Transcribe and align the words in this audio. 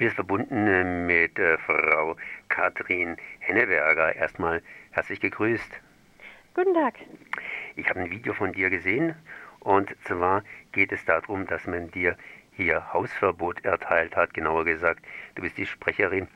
bin 0.00 0.06
jetzt 0.06 0.14
verbunden 0.14 1.04
mit 1.04 1.38
äh, 1.38 1.58
Frau 1.58 2.16
Katrin 2.48 3.18
Henneberger. 3.40 4.16
Erstmal 4.16 4.62
herzlich 4.92 5.20
gegrüßt. 5.20 5.70
Guten 6.54 6.72
Tag. 6.72 6.94
Ich 7.76 7.86
habe 7.90 8.00
ein 8.00 8.10
Video 8.10 8.32
von 8.32 8.54
dir 8.54 8.70
gesehen 8.70 9.14
und 9.58 9.94
zwar 10.06 10.42
geht 10.72 10.90
es 10.92 11.04
darum, 11.04 11.46
dass 11.46 11.66
man 11.66 11.90
dir 11.90 12.16
hier 12.52 12.94
Hausverbot 12.94 13.62
erteilt 13.66 14.16
hat. 14.16 14.32
Genauer 14.32 14.64
gesagt, 14.64 15.04
du 15.34 15.42
bist 15.42 15.58
die 15.58 15.66
Sprecherin 15.66 16.28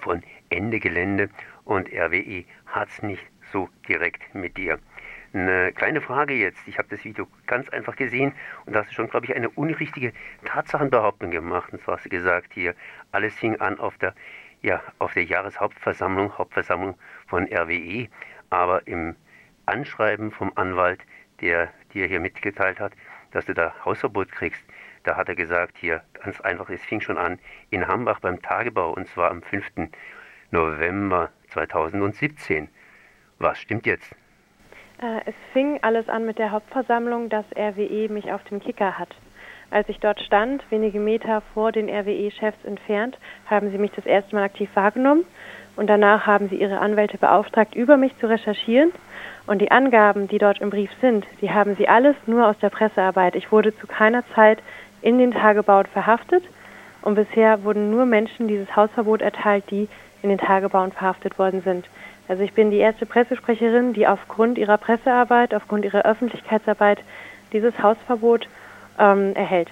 von 0.00 0.22
Ende 0.48 0.78
Gelände 0.78 1.30
und 1.64 1.92
RWE 1.92 2.44
hat 2.66 2.90
es 2.90 3.02
nicht 3.02 3.26
so 3.50 3.68
direkt 3.88 4.36
mit 4.36 4.56
dir. 4.56 4.78
Eine 5.34 5.72
kleine 5.72 6.00
Frage 6.00 6.32
jetzt. 6.32 6.66
Ich 6.66 6.78
habe 6.78 6.88
das 6.88 7.04
Video 7.04 7.26
ganz 7.46 7.68
einfach 7.68 7.96
gesehen 7.96 8.32
und 8.64 8.72
da 8.72 8.80
hast 8.80 8.90
du 8.90 8.94
schon, 8.94 9.10
glaube 9.10 9.26
ich, 9.26 9.36
eine 9.36 9.50
unrichtige 9.50 10.14
Tatsachenbehauptung 10.46 11.30
gemacht. 11.30 11.70
Und 11.70 11.82
zwar 11.82 11.96
hast 11.96 12.06
du 12.06 12.08
gesagt, 12.08 12.54
hier, 12.54 12.74
alles 13.12 13.34
fing 13.34 13.60
an 13.60 13.78
auf 13.78 13.98
der, 13.98 14.14
ja, 14.62 14.82
auf 14.98 15.12
der 15.12 15.24
Jahreshauptversammlung, 15.24 16.38
Hauptversammlung 16.38 16.98
von 17.26 17.44
RWE. 17.44 18.08
Aber 18.48 18.86
im 18.86 19.16
Anschreiben 19.66 20.30
vom 20.30 20.50
Anwalt, 20.54 21.00
der 21.42 21.74
dir 21.92 22.06
hier 22.06 22.20
mitgeteilt 22.20 22.80
hat, 22.80 22.92
dass 23.32 23.44
du 23.44 23.52
da 23.52 23.74
Hausverbot 23.84 24.32
kriegst, 24.32 24.64
da 25.02 25.16
hat 25.16 25.28
er 25.28 25.34
gesagt, 25.34 25.76
hier, 25.76 26.02
ganz 26.24 26.40
einfach, 26.40 26.70
es 26.70 26.82
fing 26.82 27.02
schon 27.02 27.18
an 27.18 27.38
in 27.68 27.86
Hambach 27.86 28.20
beim 28.20 28.40
Tagebau 28.40 28.92
und 28.92 29.06
zwar 29.08 29.30
am 29.30 29.42
5. 29.42 29.90
November 30.50 31.30
2017. 31.48 32.68
Was 33.38 33.60
stimmt 33.60 33.84
jetzt? 33.84 34.16
Äh, 35.00 35.20
es 35.26 35.34
fing 35.52 35.78
alles 35.82 36.08
an 36.08 36.26
mit 36.26 36.38
der 36.38 36.50
Hauptversammlung, 36.50 37.28
dass 37.28 37.44
RWE 37.56 38.08
mich 38.08 38.32
auf 38.32 38.42
dem 38.44 38.60
Kicker 38.60 38.98
hat. 38.98 39.14
Als 39.70 39.88
ich 39.88 40.00
dort 40.00 40.20
stand, 40.20 40.64
wenige 40.70 40.98
Meter 40.98 41.42
vor 41.52 41.72
den 41.72 41.88
RWE-Chefs 41.88 42.64
entfernt, 42.64 43.18
haben 43.46 43.70
sie 43.70 43.78
mich 43.78 43.92
das 43.92 44.06
erste 44.06 44.34
Mal 44.34 44.44
aktiv 44.44 44.70
wahrgenommen 44.74 45.24
und 45.76 45.88
danach 45.88 46.26
haben 46.26 46.48
sie 46.48 46.56
ihre 46.56 46.80
Anwälte 46.80 47.18
beauftragt, 47.18 47.74
über 47.74 47.96
mich 47.96 48.16
zu 48.18 48.28
recherchieren. 48.28 48.92
Und 49.46 49.60
die 49.60 49.70
Angaben, 49.70 50.26
die 50.26 50.38
dort 50.38 50.60
im 50.60 50.70
Brief 50.70 50.90
sind, 51.00 51.26
die 51.40 51.50
haben 51.50 51.76
sie 51.76 51.88
alles 51.88 52.16
nur 52.26 52.46
aus 52.46 52.58
der 52.58 52.70
Pressearbeit. 52.70 53.34
Ich 53.34 53.52
wurde 53.52 53.76
zu 53.78 53.86
keiner 53.86 54.24
Zeit 54.34 54.58
in 55.00 55.18
den 55.18 55.32
Tagebauen 55.32 55.86
verhaftet 55.86 56.42
und 57.02 57.14
bisher 57.14 57.62
wurden 57.62 57.90
nur 57.90 58.04
Menschen 58.06 58.48
dieses 58.48 58.74
Hausverbot 58.74 59.22
erteilt, 59.22 59.64
die 59.70 59.88
in 60.22 60.30
den 60.30 60.38
Tagebauen 60.38 60.92
verhaftet 60.92 61.38
worden 61.38 61.62
sind. 61.62 61.88
Also 62.28 62.42
ich 62.42 62.52
bin 62.52 62.70
die 62.70 62.76
erste 62.76 63.06
Pressesprecherin, 63.06 63.94
die 63.94 64.06
aufgrund 64.06 64.58
ihrer 64.58 64.76
Pressearbeit, 64.76 65.54
aufgrund 65.54 65.86
ihrer 65.86 66.04
Öffentlichkeitsarbeit 66.04 67.02
dieses 67.52 67.82
Hausverbot 67.82 68.48
ähm, 68.98 69.34
erhält. 69.34 69.70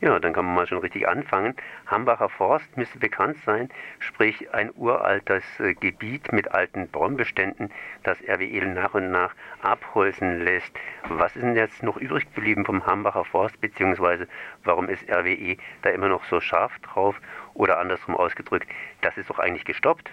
Ja, 0.00 0.20
dann 0.20 0.32
kann 0.32 0.44
man 0.44 0.54
mal 0.54 0.66
schon 0.68 0.78
richtig 0.78 1.08
anfangen. 1.08 1.56
Hambacher 1.88 2.28
Forst 2.28 2.76
müsste 2.76 3.00
bekannt 3.00 3.36
sein, 3.44 3.68
sprich 3.98 4.54
ein 4.54 4.70
uraltes 4.76 5.42
äh, 5.58 5.74
Gebiet 5.74 6.30
mit 6.30 6.52
alten 6.52 6.88
Baumbeständen, 6.88 7.72
das 8.04 8.16
RWE 8.22 8.64
nach 8.64 8.94
und 8.94 9.10
nach 9.10 9.34
abholzen 9.60 10.44
lässt. 10.44 10.72
Was 11.08 11.34
ist 11.34 11.42
denn 11.42 11.56
jetzt 11.56 11.82
noch 11.82 11.96
übrig 11.96 12.32
geblieben 12.32 12.64
vom 12.64 12.86
Hambacher 12.86 13.24
Forst, 13.24 13.60
beziehungsweise 13.60 14.28
warum 14.62 14.88
ist 14.88 15.10
RWE 15.10 15.56
da 15.82 15.90
immer 15.90 16.08
noch 16.08 16.24
so 16.26 16.40
scharf 16.40 16.78
drauf? 16.78 17.20
Oder 17.54 17.80
andersrum 17.80 18.14
ausgedrückt, 18.14 18.68
das 19.00 19.18
ist 19.18 19.28
doch 19.28 19.40
eigentlich 19.40 19.64
gestoppt. 19.64 20.10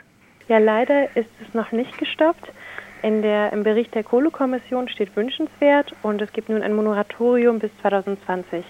Ja, 0.48 0.60
leider 0.60 1.16
ist 1.16 1.30
es 1.42 1.54
noch 1.54 1.72
nicht 1.72 1.98
gestoppt. 1.98 2.52
In 3.02 3.22
der, 3.22 3.52
Im 3.52 3.64
Bericht 3.64 3.96
der 3.96 4.04
Kohlekommission 4.04 4.88
steht 4.90 5.16
wünschenswert 5.16 5.94
und 6.04 6.22
es 6.22 6.32
gibt 6.34 6.50
nun 6.50 6.62
ein 6.62 6.74
Moratorium 6.74 7.60
bis 7.60 7.72
2020. 7.82 8.64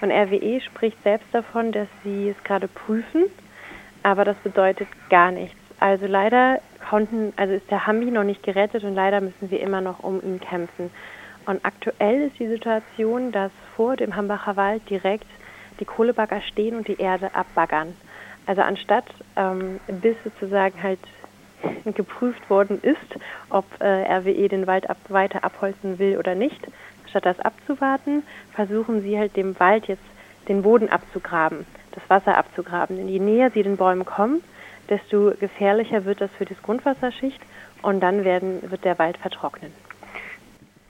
Und 0.00 0.12
RWE 0.12 0.60
spricht 0.60 1.02
selbst 1.02 1.26
davon, 1.32 1.72
dass 1.72 1.88
sie 2.04 2.28
es 2.28 2.44
gerade 2.44 2.68
prüfen, 2.68 3.24
aber 4.02 4.24
das 4.24 4.36
bedeutet 4.38 4.88
gar 5.10 5.32
nichts. 5.32 5.58
Also 5.80 6.06
leider 6.06 6.60
konnten, 6.88 7.32
also 7.36 7.54
ist 7.54 7.70
der 7.70 7.86
Hambi 7.86 8.10
noch 8.10 8.24
nicht 8.24 8.42
gerettet 8.42 8.84
und 8.84 8.94
leider 8.94 9.20
müssen 9.20 9.50
wir 9.50 9.60
immer 9.60 9.80
noch 9.80 10.00
um 10.00 10.22
ihn 10.22 10.40
kämpfen. 10.40 10.90
Und 11.46 11.64
aktuell 11.64 12.28
ist 12.28 12.38
die 12.38 12.48
Situation, 12.48 13.32
dass 13.32 13.50
vor 13.74 13.96
dem 13.96 14.14
Hambacher 14.14 14.56
Wald 14.56 14.88
direkt 14.88 15.26
die 15.80 15.84
Kohlebagger 15.84 16.40
stehen 16.42 16.76
und 16.76 16.88
die 16.88 17.00
Erde 17.00 17.34
abbaggern. 17.34 17.94
Also 18.46 18.62
anstatt 18.62 19.04
ähm, 19.36 19.78
bis 19.86 20.16
sozusagen 20.24 20.82
halt 20.82 21.00
geprüft 21.84 22.48
worden 22.50 22.80
ist, 22.82 23.18
ob 23.50 23.64
äh, 23.80 23.84
RWE 23.84 24.48
den 24.48 24.66
Wald 24.66 24.88
ab, 24.88 24.98
weiter 25.08 25.44
abholzen 25.44 25.98
will 25.98 26.18
oder 26.18 26.34
nicht, 26.34 26.60
statt 27.08 27.26
das 27.26 27.40
abzuwarten, 27.40 28.22
versuchen 28.52 29.02
sie 29.02 29.18
halt 29.18 29.36
dem 29.36 29.58
Wald 29.58 29.86
jetzt 29.86 30.02
den 30.48 30.62
Boden 30.62 30.88
abzugraben, 30.88 31.66
das 31.92 32.08
Wasser 32.08 32.36
abzugraben. 32.36 32.96
Denn 32.96 33.08
je 33.08 33.18
näher 33.18 33.50
sie 33.50 33.62
den 33.62 33.76
Bäumen 33.76 34.04
kommen, 34.04 34.42
desto 34.88 35.32
gefährlicher 35.38 36.04
wird 36.04 36.20
das 36.20 36.30
für 36.32 36.44
das 36.44 36.60
Grundwasserschicht 36.62 37.40
und 37.82 38.00
dann 38.00 38.24
werden, 38.24 38.70
wird 38.70 38.84
der 38.84 38.98
Wald 38.98 39.18
vertrocknen. 39.18 39.72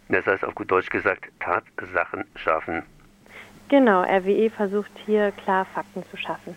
Das 0.09 0.27
heißt 0.27 0.45
auf 0.45 0.55
gut 0.55 0.71
Deutsch 0.71 0.89
gesagt, 0.89 1.29
Tatsachen 1.41 2.25
schaffen. 2.35 2.83
Genau, 3.69 4.03
RWE 4.03 4.49
versucht 4.49 4.91
hier 5.05 5.33
klar 5.33 5.67
Fakten 5.67 6.03
zu 6.11 6.17
schaffen. 6.17 6.57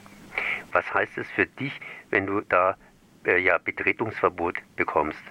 Was 0.71 0.93
heißt 0.93 1.17
es 1.17 1.29
für 1.31 1.45
dich, 1.45 1.73
wenn 2.09 2.25
du 2.25 2.41
da 2.41 2.77
äh, 3.25 3.39
ja, 3.39 3.57
Betretungsverbot 3.57 4.57
bekommst? 4.75 5.21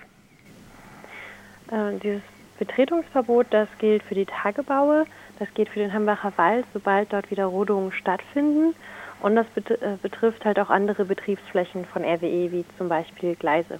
Äh, 1.70 1.98
dieses 2.02 2.22
Betretungsverbot, 2.58 3.46
das 3.50 3.68
gilt 3.78 4.02
für 4.02 4.14
die 4.14 4.26
Tagebaue, 4.26 5.06
das 5.38 5.52
geht 5.54 5.68
für 5.68 5.78
den 5.78 5.92
Hambacher 5.92 6.32
Wald, 6.36 6.66
sobald 6.72 7.12
dort 7.12 7.30
wieder 7.30 7.46
Rodungen 7.46 7.92
stattfinden. 7.92 8.74
Und 9.20 9.36
das 9.36 9.46
äh, 9.56 9.96
betrifft 10.02 10.44
halt 10.44 10.58
auch 10.58 10.70
andere 10.70 11.04
Betriebsflächen 11.04 11.84
von 11.84 12.04
RWE, 12.04 12.52
wie 12.52 12.64
zum 12.78 12.88
Beispiel 12.88 13.34
Gleise. 13.36 13.78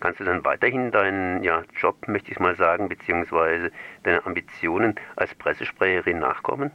Kannst 0.00 0.18
du 0.18 0.24
dann 0.24 0.44
weiterhin 0.44 0.90
deinen 0.90 1.42
ja, 1.42 1.62
Job, 1.76 2.08
möchte 2.08 2.32
ich 2.32 2.38
mal 2.38 2.56
sagen, 2.56 2.88
beziehungsweise 2.88 3.70
deine 4.02 4.24
Ambitionen 4.24 4.94
als 5.16 5.34
Pressesprecherin 5.34 6.20
nachkommen? 6.20 6.70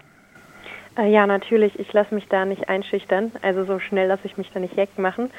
Äh, 0.97 1.09
ja, 1.09 1.25
natürlich. 1.25 1.79
Ich 1.79 1.91
lasse 1.91 2.13
mich 2.13 2.27
da 2.27 2.45
nicht 2.45 2.69
einschüchtern. 2.69 3.31
Also 3.41 3.65
so 3.65 3.79
schnell 3.79 4.07
lasse 4.07 4.25
ich 4.25 4.37
mich 4.37 4.51
da 4.53 4.59
nicht 4.59 4.75
jeck 4.75 4.97
machen. 4.97 5.31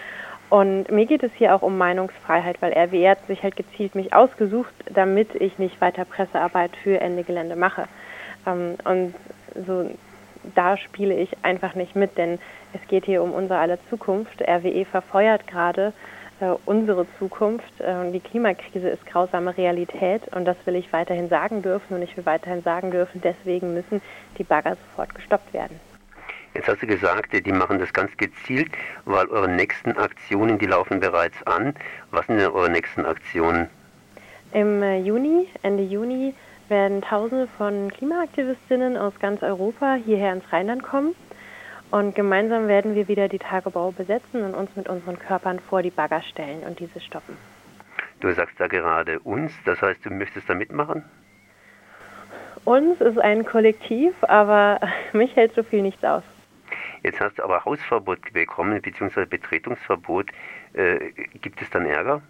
Und 0.49 0.91
mir 0.91 1.07
geht 1.07 1.23
es 1.23 1.33
hier 1.35 1.55
auch 1.55 1.63
um 1.63 1.77
Meinungsfreiheit, 1.77 2.63
weil 2.63 2.73
RWE 2.73 3.11
hat 3.11 3.27
sich 3.27 3.43
halt 3.43 3.57
gezielt 3.57 3.95
mich 3.95 4.15
ausgesucht, 4.15 4.75
damit 4.93 5.35
ich 5.35 5.59
nicht 5.59 5.81
weiter 5.81 6.05
Pressearbeit 6.05 6.71
für 6.83 7.01
Ende 7.01 7.25
Gelände 7.25 7.57
mache. 7.57 7.89
Ähm, 8.47 8.77
und 8.85 9.15
so 9.67 9.91
da 10.55 10.77
spiele 10.77 11.15
ich 11.15 11.31
einfach 11.43 11.75
nicht 11.75 11.97
mit, 11.97 12.17
denn 12.19 12.39
es 12.73 12.89
geht 12.89 13.05
hier 13.05 13.23
um 13.23 13.33
unsere 13.33 13.59
aller 13.59 13.79
Zukunft. 13.91 14.41
RWE 14.43 14.85
verfeuert 14.85 15.47
gerade 15.47 15.93
äh, 16.41 16.55
unsere 16.67 17.07
Zukunft. 17.19 17.81
Äh, 17.81 18.13
die 18.13 18.21
Klimakrise 18.21 18.89
ist 18.89 19.07
grausame 19.07 19.57
Realität 19.57 20.23
und 20.35 20.45
das 20.45 20.57
will 20.65 20.77
ich 20.77 20.93
weiterhin 20.93 21.29
sagen 21.29 21.63
dürfen 21.63 21.95
und 21.95 22.03
ich 22.03 22.17
will 22.17 22.27
weiterhin 22.27 22.63
sagen 22.63 22.91
dürfen, 22.91 23.21
deswegen 23.23 23.75
müssen 23.75 24.01
die 24.39 24.45
Bagger 24.45 24.77
sofort 24.77 25.15
gestoppt 25.15 25.53
werden. 25.53 25.81
Jetzt 26.57 26.69
hast 26.69 26.81
du 26.81 26.87
gesagt, 26.87 27.35
die 27.35 27.53
machen 27.53 27.79
das 27.79 27.93
ganz 27.93 28.17
gezielt, 28.17 28.71
weil 29.05 29.27
eure 29.27 29.47
nächsten 29.47 29.93
Aktionen, 29.99 30.57
die 30.59 30.65
laufen 30.65 31.01
bereits 31.01 31.37
an. 31.47 31.75
Was 32.13 32.27
sind 32.27 32.39
denn 32.39 32.51
eure 32.51 32.71
nächsten 32.71 33.05
Aktionen? 33.05 33.69
Im 34.53 34.83
äh, 34.83 34.99
Juni, 35.01 35.49
Ende 35.63 35.83
Juni, 35.83 36.33
werden 36.71 37.03
Tausende 37.03 37.47
von 37.59 37.93
Klimaaktivistinnen 37.93 38.97
aus 38.97 39.13
ganz 39.21 39.43
Europa 39.43 39.97
hierher 40.03 40.33
ins 40.33 40.51
Rheinland 40.51 40.83
kommen 40.83 41.15
und 41.91 42.15
gemeinsam 42.15 42.69
werden 42.69 42.95
wir 42.95 43.07
wieder 43.07 43.29
die 43.29 43.39
Tagebau 43.39 43.91
besetzen 43.91 44.43
und 44.43 44.55
uns 44.55 44.75
mit 44.77 44.89
unseren 44.89 45.19
Körpern 45.19 45.59
vor 45.59 45.83
die 45.83 45.91
Bagger 45.91 46.23
stellen 46.23 46.63
und 46.63 46.81
diese 46.81 47.01
stoppen. 47.01 47.37
Du 48.21 48.33
sagst 48.33 48.59
da 48.59 48.67
gerade 48.67 49.21
uns, 49.21 49.53
das 49.67 49.83
heißt, 49.83 50.07
du 50.07 50.11
möchtest 50.11 50.49
da 50.49 50.55
mitmachen? 50.55 51.05
Uns 52.65 52.99
ist 53.03 53.19
ein 53.19 53.45
Kollektiv, 53.45 54.15
aber 54.23 54.81
mich 55.13 55.37
hält 55.37 55.55
so 55.55 55.63
viel 55.63 55.83
nichts 55.83 56.03
aus. 56.03 56.23
Jetzt 57.07 57.21
hast 57.21 57.39
du 57.39 57.45
aber 57.45 57.65
Hausverbot 57.65 58.33
bekommen, 58.33 58.83
beziehungsweise 58.83 59.29
Betretungsverbot. 59.29 60.27
Äh, 60.73 61.13
gibt 61.41 61.63
es 61.63 61.71
dann 61.71 61.87
Ärger? 61.87 62.21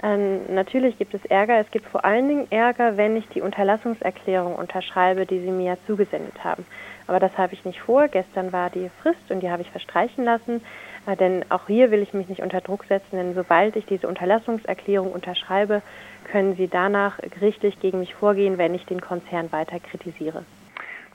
Ähm, 0.00 0.42
natürlich 0.48 0.96
gibt 0.96 1.12
es 1.12 1.24
Ärger. 1.24 1.58
Es 1.58 1.72
gibt 1.72 1.86
vor 1.86 2.04
allen 2.04 2.28
Dingen 2.28 2.46
Ärger, 2.52 2.96
wenn 2.96 3.16
ich 3.16 3.28
die 3.30 3.40
Unterlassungserklärung 3.40 4.54
unterschreibe, 4.54 5.26
die 5.26 5.40
Sie 5.40 5.50
mir 5.50 5.76
zugesendet 5.88 6.44
haben. 6.44 6.64
Aber 7.08 7.18
das 7.18 7.36
habe 7.36 7.54
ich 7.54 7.64
nicht 7.64 7.80
vor. 7.80 8.06
Gestern 8.06 8.52
war 8.52 8.70
die 8.70 8.92
Frist 9.02 9.28
und 9.28 9.40
die 9.40 9.50
habe 9.50 9.62
ich 9.62 9.70
verstreichen 9.72 10.24
lassen. 10.24 10.62
Äh, 11.06 11.16
denn 11.16 11.44
auch 11.48 11.66
hier 11.66 11.90
will 11.90 12.00
ich 12.00 12.14
mich 12.14 12.28
nicht 12.28 12.42
unter 12.42 12.60
Druck 12.60 12.84
setzen, 12.84 13.16
denn 13.16 13.34
sobald 13.34 13.74
ich 13.74 13.86
diese 13.86 14.06
Unterlassungserklärung 14.06 15.10
unterschreibe, 15.10 15.82
können 16.30 16.54
Sie 16.54 16.68
danach 16.68 17.18
gerichtlich 17.18 17.80
gegen 17.80 17.98
mich 17.98 18.14
vorgehen, 18.14 18.56
wenn 18.56 18.72
ich 18.72 18.86
den 18.86 19.00
Konzern 19.00 19.50
weiter 19.50 19.80
kritisiere. 19.80 20.44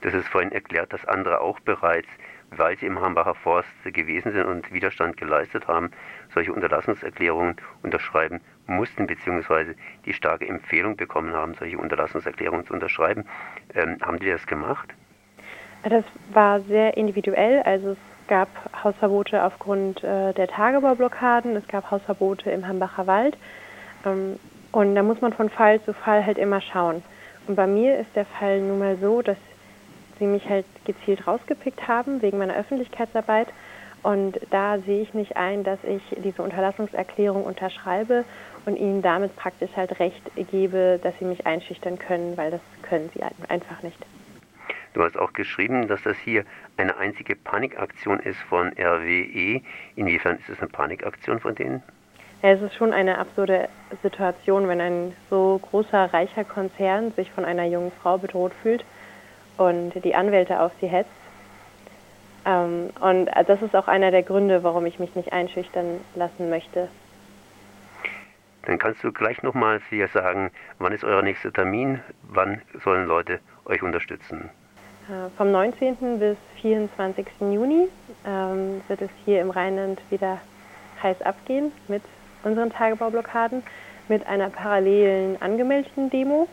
Das 0.02 0.14
ist 0.14 0.28
vorhin 0.28 0.52
erklärt, 0.52 0.92
dass 0.92 1.04
andere 1.06 1.40
auch 1.40 1.58
bereits, 1.60 2.08
weil 2.50 2.76
sie 2.78 2.86
im 2.86 3.00
Hambacher 3.00 3.34
Forst 3.34 3.68
gewesen 3.84 4.32
sind 4.32 4.44
und 4.44 4.72
Widerstand 4.72 5.16
geleistet 5.16 5.66
haben, 5.66 5.90
solche 6.32 6.52
Unterlassungserklärungen 6.52 7.56
unterschreiben 7.82 8.40
mussten, 8.66 9.06
beziehungsweise 9.06 9.74
die 10.04 10.12
starke 10.12 10.46
Empfehlung 10.46 10.96
bekommen 10.96 11.32
haben, 11.32 11.54
solche 11.54 11.78
Unterlassungserklärungen 11.78 12.66
zu 12.66 12.74
unterschreiben. 12.74 13.24
Ähm, 13.74 13.98
haben 14.02 14.18
die 14.18 14.30
das 14.30 14.46
gemacht? 14.46 14.94
Das 15.82 16.04
war 16.32 16.60
sehr 16.62 16.96
individuell. 16.96 17.62
Also 17.62 17.90
es 17.90 17.98
gab 18.28 18.48
Hausverbote 18.82 19.42
aufgrund 19.42 20.02
äh, 20.02 20.32
der 20.32 20.48
Tagebaublockaden, 20.48 21.54
es 21.56 21.66
gab 21.68 21.90
Hausverbote 21.90 22.50
im 22.50 22.66
Hambacher 22.66 23.06
Wald. 23.06 23.36
Ähm, 24.04 24.38
und 24.72 24.94
da 24.94 25.02
muss 25.02 25.20
man 25.20 25.32
von 25.32 25.48
Fall 25.48 25.80
zu 25.82 25.94
Fall 25.94 26.26
halt 26.26 26.38
immer 26.38 26.60
schauen. 26.60 27.02
Und 27.46 27.54
bei 27.54 27.66
mir 27.66 27.98
ist 27.98 28.14
der 28.14 28.26
Fall 28.26 28.60
nun 28.60 28.78
mal 28.78 28.96
so, 28.96 29.22
dass 29.22 29.38
sie 30.18 30.26
mich 30.26 30.48
halt 30.48 30.66
gezielt 30.84 31.26
rausgepickt 31.26 31.88
haben 31.88 32.22
wegen 32.22 32.38
meiner 32.38 32.56
Öffentlichkeitsarbeit. 32.56 33.48
Und 34.02 34.38
da 34.50 34.78
sehe 34.78 35.02
ich 35.02 35.14
nicht 35.14 35.36
ein, 35.36 35.64
dass 35.64 35.82
ich 35.82 36.02
diese 36.22 36.42
Unterlassungserklärung 36.42 37.44
unterschreibe 37.44 38.24
und 38.64 38.76
ihnen 38.76 39.02
damit 39.02 39.34
praktisch 39.36 39.70
halt 39.74 39.98
Recht 39.98 40.22
gebe, 40.50 41.00
dass 41.02 41.18
sie 41.18 41.24
mich 41.24 41.46
einschüchtern 41.46 41.98
können, 41.98 42.36
weil 42.36 42.50
das 42.52 42.60
können 42.82 43.10
sie 43.14 43.22
einfach 43.22 43.82
nicht. 43.82 43.98
Du 44.94 45.02
hast 45.02 45.18
auch 45.18 45.32
geschrieben, 45.32 45.88
dass 45.88 46.02
das 46.04 46.16
hier 46.16 46.44
eine 46.76 46.96
einzige 46.96 47.36
Panikaktion 47.36 48.18
ist 48.20 48.38
von 48.48 48.72
RWE. 48.78 49.60
Inwiefern 49.96 50.38
ist 50.38 50.48
es 50.48 50.60
eine 50.60 50.68
Panikaktion 50.68 51.40
von 51.40 51.54
denen? 51.54 51.82
Ja, 52.42 52.50
es 52.50 52.62
ist 52.62 52.74
schon 52.76 52.92
eine 52.92 53.18
absurde 53.18 53.68
Situation, 54.02 54.68
wenn 54.68 54.80
ein 54.80 55.16
so 55.30 55.60
großer, 55.70 56.12
reicher 56.12 56.44
Konzern 56.44 57.12
sich 57.12 57.30
von 57.30 57.44
einer 57.44 57.64
jungen 57.64 57.92
Frau 58.00 58.18
bedroht 58.18 58.52
fühlt 58.62 58.84
und 59.58 59.92
die 60.04 60.14
Anwälte 60.14 60.60
auf 60.60 60.72
sie 60.80 60.86
hetzt. 60.86 61.10
Ähm, 62.44 62.90
und 63.00 63.26
das 63.46 63.62
ist 63.62 63.74
auch 63.74 63.88
einer 63.88 64.10
der 64.10 64.22
Gründe, 64.22 64.62
warum 64.62 64.86
ich 64.86 64.98
mich 64.98 65.14
nicht 65.14 65.32
einschüchtern 65.32 66.00
lassen 66.14 66.48
möchte. 66.48 66.88
Dann 68.66 68.78
kannst 68.78 69.02
du 69.04 69.12
gleich 69.12 69.42
nochmal 69.42 69.80
hier 69.90 70.08
sagen, 70.08 70.50
wann 70.78 70.92
ist 70.92 71.04
euer 71.04 71.22
nächster 71.22 71.52
Termin, 71.52 72.00
wann 72.22 72.60
sollen 72.84 73.06
Leute 73.06 73.38
euch 73.64 73.82
unterstützen? 73.82 74.50
Äh, 75.08 75.30
vom 75.36 75.52
19. 75.52 76.18
bis 76.18 76.36
24. 76.60 77.26
Juni 77.40 77.88
ähm, 78.26 78.82
wird 78.88 79.02
es 79.02 79.10
hier 79.24 79.40
im 79.40 79.50
Rheinland 79.50 80.00
wieder 80.10 80.40
heiß 81.00 81.22
abgehen 81.22 81.70
mit 81.86 82.02
unseren 82.42 82.70
Tagebaublockaden, 82.70 83.62
mit 84.08 84.26
einer 84.26 84.50
parallelen 84.50 85.40
angemeldeten 85.40 86.10
Demo. 86.10 86.48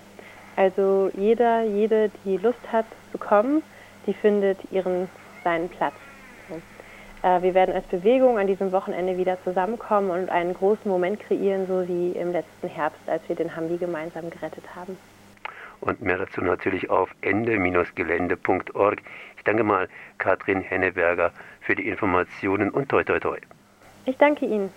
Also 0.56 1.10
jeder, 1.16 1.64
jede, 1.64 2.12
die 2.26 2.38
Lust 2.38 2.60
hat 2.72 2.86
zu 3.12 3.18
kommen, 3.18 3.64
die 4.06 4.14
findet 4.14 4.60
ihren 4.72 5.10
seinen 5.44 5.70
Platz. 5.70 5.96
Äh, 7.24 7.42
wir 7.42 7.54
werden 7.54 7.74
als 7.74 7.86
Bewegung 7.88 8.38
an 8.38 8.48
diesem 8.48 8.72
Wochenende 8.72 9.18
wieder 9.18 9.42
zusammenkommen 9.44 10.12
und 10.12 10.30
einen 10.30 10.54
großen 10.54 10.90
Moment 10.90 11.20
kreieren, 11.22 11.66
so 11.68 11.88
wie 11.88 12.12
im 12.12 12.32
letzten 12.32 12.68
Herbst, 12.68 13.02
als 13.08 13.28
wir 13.28 13.36
den 13.36 13.56
Hambi 13.56 13.78
gemeinsam 13.78 14.30
gerettet 14.30 14.76
haben. 14.76 14.98
Und 15.82 16.02
mehr 16.02 16.18
dazu 16.18 16.42
natürlich 16.42 16.90
auf 16.90 17.10
ende-gelände.org. 17.22 19.02
Ich 19.38 19.44
danke 19.44 19.64
mal 19.64 19.90
Katrin 20.18 20.62
Henneberger 20.62 21.32
für 21.62 21.76
die 21.76 21.88
Informationen 21.88 22.70
und 22.70 22.90
toi 22.90 23.04
toi 23.04 23.20
toi. 23.20 23.38
Ich 24.06 24.18
danke 24.18 24.46
Ihnen. 24.46 24.70